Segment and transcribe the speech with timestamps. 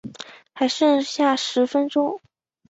[0.55, 2.19] 还剩下十分钟